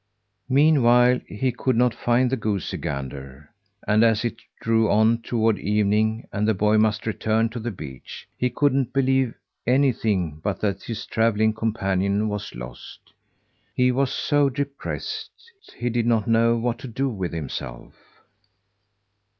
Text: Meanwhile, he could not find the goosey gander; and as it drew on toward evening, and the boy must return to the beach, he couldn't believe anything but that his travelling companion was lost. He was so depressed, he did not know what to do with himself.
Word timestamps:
Meanwhile, 0.49 1.19
he 1.27 1.51
could 1.51 1.75
not 1.75 1.93
find 1.93 2.31
the 2.31 2.35
goosey 2.35 2.75
gander; 2.77 3.51
and 3.87 4.03
as 4.03 4.25
it 4.25 4.37
drew 4.59 4.89
on 4.89 5.21
toward 5.21 5.59
evening, 5.59 6.27
and 6.33 6.47
the 6.47 6.55
boy 6.55 6.79
must 6.79 7.05
return 7.05 7.49
to 7.49 7.59
the 7.59 7.69
beach, 7.69 8.27
he 8.35 8.49
couldn't 8.49 8.93
believe 8.93 9.35
anything 9.67 10.41
but 10.43 10.59
that 10.61 10.81
his 10.81 11.05
travelling 11.05 11.53
companion 11.53 12.29
was 12.29 12.55
lost. 12.55 13.13
He 13.75 13.91
was 13.91 14.11
so 14.11 14.49
depressed, 14.49 15.29
he 15.77 15.91
did 15.91 16.07
not 16.07 16.27
know 16.27 16.57
what 16.57 16.79
to 16.79 16.87
do 16.87 17.07
with 17.07 17.31
himself. 17.31 17.93